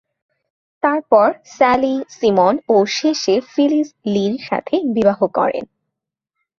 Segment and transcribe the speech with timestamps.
[0.83, 5.65] তারপর Sally Simon ও শেষে ফিলিস লির সাথে বিবাহ করেন।